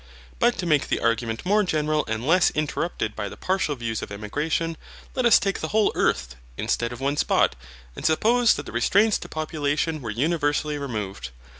[0.39, 4.11] But to make the argument more general and less interrupted by the partial views of
[4.11, 4.75] emigration,
[5.13, 7.55] let us take the whole earth, instead of one spot,
[7.95, 11.29] and suppose that the restraints to population were universally removed.